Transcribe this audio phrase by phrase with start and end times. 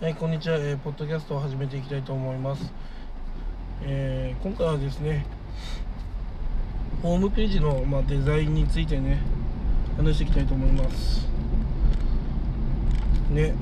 [0.00, 2.72] はい、こんにちは、えーポッドキャストを始めていきたいと思います。
[3.82, 5.26] えー今回はですね、
[7.02, 9.20] ホームページの、まあ、デザインについてね、
[9.98, 11.28] 話していきたいと思います。
[13.28, 13.54] ね、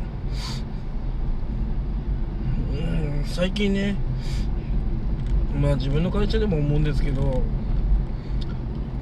[2.73, 3.97] うん、最近ね、
[5.61, 7.43] まあ自分の会社でも思うんですけど、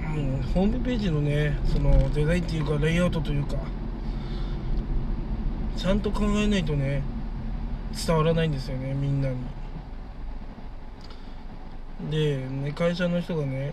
[0.01, 3.57] うん、ホームページのね、そのデザインっていうか、レイアウトというか、
[5.77, 7.03] ちゃんと考えないとね、
[7.97, 9.37] 伝わらないんですよねみんなに。
[12.11, 13.73] で、ね、会社の人がね、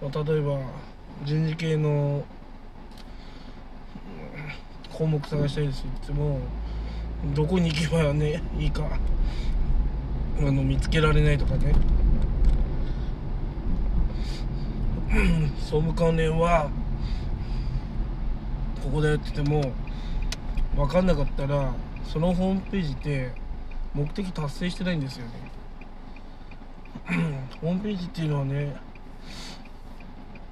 [0.00, 0.60] まあ例えば
[1.24, 2.24] 人事系の
[4.92, 6.40] 項目探したいですって言っても
[7.34, 8.84] どこに行けばねいいか
[10.38, 11.74] あの見つけられないとかね。
[15.58, 16.70] 総務関連は
[18.82, 19.72] ここだよって言っても
[20.76, 21.72] 分かんなかったら
[22.04, 23.32] そのホームページって
[23.96, 25.32] 目的達成してないんですよね。
[27.62, 28.76] ホームページっていうのはね、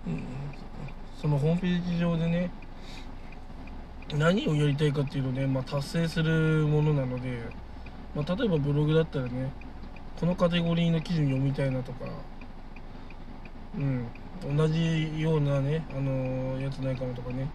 [0.06, 0.24] うん
[1.20, 2.50] そのホームページ上でね
[4.14, 7.42] 何をやりたいかっていうのをね、まあ、達成するものなので、
[8.14, 9.50] まあ、例えばブログだったらね
[10.20, 12.06] このカテゴリーの記事読みたいなとか、
[13.76, 14.06] うん、
[14.56, 17.50] 同じようなね、あのやつないかなとかね。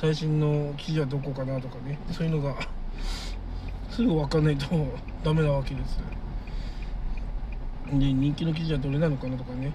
[0.00, 1.98] 最新の記事はどこかなとかね。
[2.12, 2.56] そういうのが
[3.98, 4.68] すぐ分かんないと
[5.24, 5.98] ダメなわけです
[7.90, 9.72] で人気の記事はどれなのかなとかね。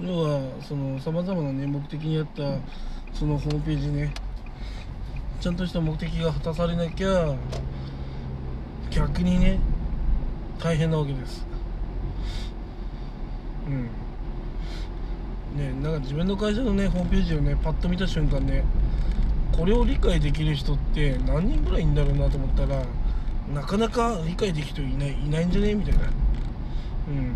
[0.00, 2.42] 要はそのさまざまなね目的にあった
[3.16, 4.12] そのホームページね。
[5.40, 7.32] ちゃんとした目的が果たされなきゃ
[8.90, 9.60] 逆にね
[10.58, 11.46] 大変なわけです。
[13.68, 13.84] うん。
[15.56, 18.64] ねなんか自分の会社のねホームページをねパッと見た瞬間ね
[19.56, 22.84] これを理解できる人って何人ぐらいいんだろうなと思ったら
[23.52, 26.00] なかなか理解できる人いないいないんじゃねみたいな。
[26.00, 26.04] う
[27.10, 27.34] ん。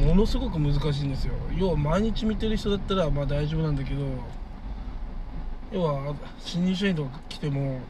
[0.00, 1.34] うんものすごく難しいんですよ。
[1.56, 4.02] 要は毎日見てる人だったらまあ大丈夫なんだけど
[5.72, 7.80] 要は新入社員とか来ても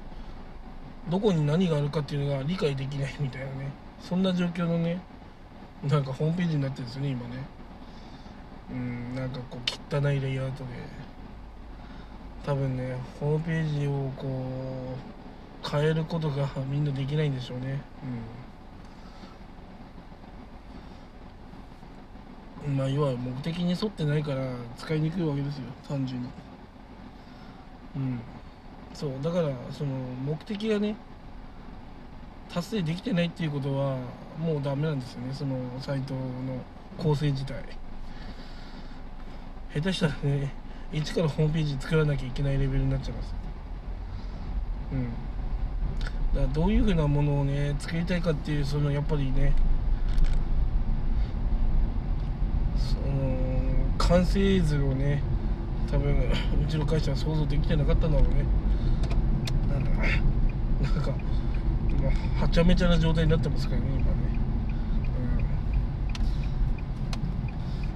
[1.10, 3.70] どこに何があるかっていうのが理解できないみたいなね。
[4.00, 5.00] そんな状況のね
[5.84, 7.36] なんかホームページになってるんですよね今ね。
[8.70, 11.15] うんなんかこう汚いレイアウトで。
[12.44, 14.26] 多分ねホームページをこ
[15.64, 17.80] う変えることがみんなできないんでしょうね。
[22.66, 22.76] うん。
[22.76, 24.44] まあ要は目的に沿ってないから
[24.76, 25.64] 使いにくいわけですよ。
[25.88, 26.28] 単純に。
[27.96, 28.20] うん。
[28.94, 29.10] そう。
[29.22, 29.90] だからその
[30.24, 30.94] 目的がね
[32.48, 33.96] 達成できてないっていうことは
[34.38, 35.34] もうダメなんですよね。
[35.34, 36.20] そのサイトの
[36.96, 37.56] 構成自体。
[39.74, 40.54] 下手したらね
[40.92, 43.34] 一からホームページ作らなきゃいけないレベルになっちゃいます。
[44.92, 45.26] うん。
[46.36, 49.54] だからどういうふうなものをね作りたいかっていうそのやっぱりね
[52.76, 53.36] その
[53.96, 55.22] 完成図をね
[55.90, 56.12] 多分
[56.62, 58.44] うちの会社は想像できてなかったんだろうね
[59.72, 61.16] なんだなんかも
[62.38, 64.04] うはちゃめちゃな状態になってますからね今ね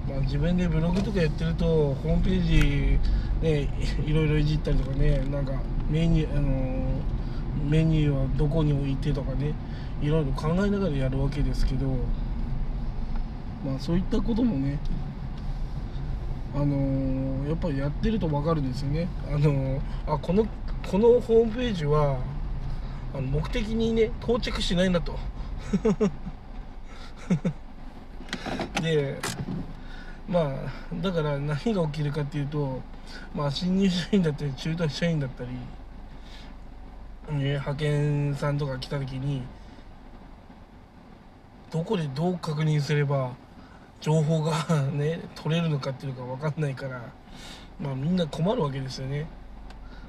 [0.11, 2.99] まあ自分でブログとかやってるとホームページ
[3.41, 3.69] ね
[4.05, 5.53] いろいろいじったりとかねなんか
[5.89, 6.49] メニューあの
[7.69, 9.53] メニューはどこに置いてとかね
[10.01, 11.87] いろいろ考えながらやるわけですけど
[13.65, 14.77] まあそういったこともね
[16.53, 20.45] あのーやっぱりやってると分かるんですよね、あのーあこの
[20.89, 22.17] このホームページは
[23.13, 25.17] あの目的にね到着しないなと。
[28.81, 29.17] で
[30.31, 32.81] まあだから何が起きるかっていうと
[33.35, 35.49] まあ新入社員だったり中途社員だったり、
[37.37, 39.41] ね、派遣さんとか来た時に
[41.69, 43.33] どこでどう確認すれば
[43.99, 44.53] 情報が
[44.93, 47.01] ね取れるのかっていうのが分かんないから
[47.77, 49.27] まあみんな困るわけですよね。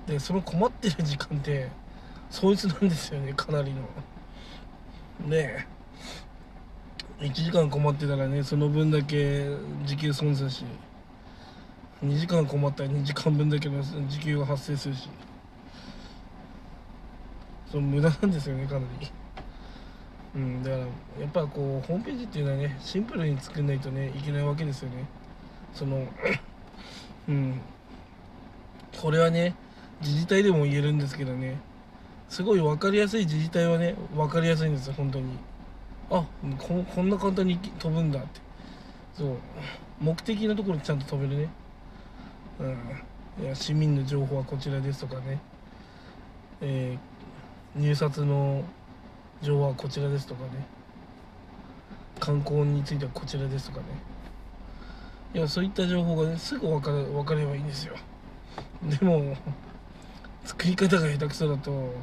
[0.06, 1.68] でその困ってる時間って
[2.30, 3.82] そいつなんですよねかなりの。
[5.28, 5.66] ねえ。
[7.22, 9.48] 1時間困ってたらねその分だけ
[9.84, 10.64] 時給損するし。
[12.04, 15.08] 2時間困ったら2時間分だけの時給が発生するし。
[17.70, 19.10] その無駄なんですよねかなり。
[20.34, 20.88] うんだからや
[21.28, 25.04] っぱこうホームページっていうのはねシンプルに作んないとねいけないわけですよね。
[25.72, 26.06] その
[27.28, 27.60] うん。
[29.00, 29.54] これはね
[30.00, 31.60] 自治体でも言えるんですけどね。
[32.28, 35.26] すごい分かりやすい自治体はね分かりやすいんですよ本当に。
[36.14, 36.24] あ
[36.58, 38.40] ここんな簡単に飛ぶんだって。
[39.14, 39.36] そう。
[40.00, 41.48] 目的のところにちゃんと飛べるね。
[42.60, 43.44] うん。
[43.44, 45.40] いや市民の情報はこちらですとかね。
[46.60, 47.12] えー
[47.74, 48.62] 入札の
[49.40, 50.50] 情報はこちらですとかね。
[52.20, 53.86] 観光についてはこちらですとかね。
[55.32, 57.94] いやそういった情報がねすぐ分かる分かればいいんですよ。
[58.82, 59.34] でも
[60.44, 61.94] 作り方が下手くそだと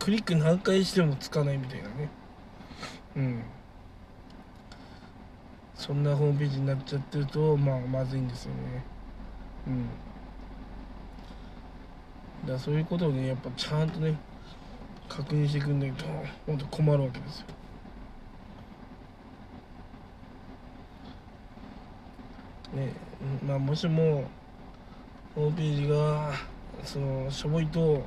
[0.00, 2.08] クリック何回してもつかないみたいなね。
[3.16, 3.42] うん。
[5.74, 8.84] そんなホームページになっちゃってるとまあまずいんですよね。
[9.66, 9.88] うん。
[12.46, 14.16] だそういうことをねやっぱちゃんとね
[15.08, 16.04] 確認してくんないと
[16.46, 17.46] 本当困るわけですよ。
[22.74, 22.92] ね
[23.46, 24.24] まあもしも
[25.34, 26.32] ホームページが
[26.84, 28.02] そのしょぼいと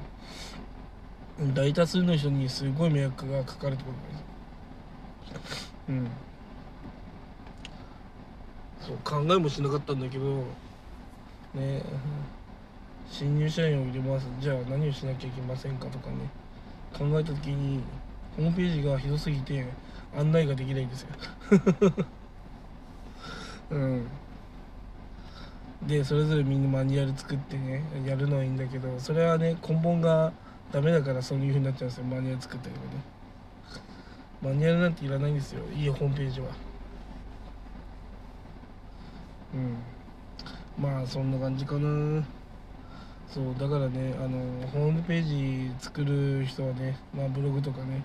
[1.54, 4.35] 大多数の人にすごい迷惑がかかるってことです
[5.89, 6.07] うん。
[8.81, 10.44] そう考えもしなかったんだけど。
[11.54, 11.81] ね
[13.10, 14.27] 新入社員を入れます。
[14.39, 16.16] じゃあ何をしなきゃいけませんかとかね。
[16.98, 17.81] 考えた時に
[18.36, 19.66] ホームページがひどすぎて
[20.18, 21.07] 案内ができないんですよ。
[23.71, 24.07] うん。
[25.88, 30.33] でそれぞれみんなマニュアル作ってねやるのはいいんだけどそれはね根本が
[30.71, 32.04] ダメだからそういう風になっちゃうんですよ。
[32.06, 33.15] マニュアル作ったけどね
[34.45, 36.47] マニュアルなんていらないんですよいいホームページは。
[39.56, 40.83] うん。
[40.83, 42.24] まあそんな感じかな。
[43.27, 48.03] そうだからねあのホームページ作る人はねまあブログとかね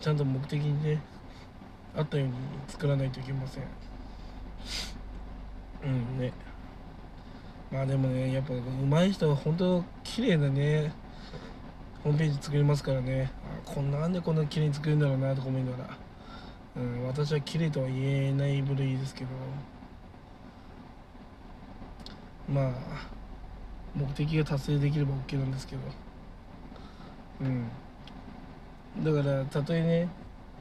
[0.00, 1.02] ちゃんと目的にね
[1.96, 2.34] あったように
[2.68, 3.64] 作らないといけません。
[5.82, 6.32] うんね。
[7.72, 10.92] まあでもねやっぱ上手い人は本当綺麗なね
[12.06, 13.32] ホームページ作りますからね。
[13.64, 15.96] こんなんでこんな綺麗に作るんだろうなとか思いながら、
[16.76, 19.30] うん、私は綺麗とは言えない部類ですけど。
[22.48, 22.72] まあ
[23.96, 25.82] 目的が達成できれば OK なんですけど。
[27.40, 27.66] うん。
[29.02, 30.08] だからたとえね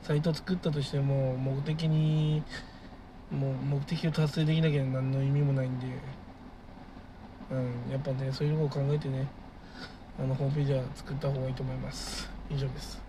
[0.01, 2.41] サイト作ったとしても目的に
[3.29, 5.85] もう目的を達成できなきゃ何の意味もないんで、
[7.51, 9.27] うん、やっぱねそういうとこを考えてね
[10.17, 12.29] あのホームページは作った方がいいと思います。
[12.49, 13.04] 以上です。